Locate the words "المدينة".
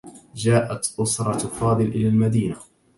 2.07-2.55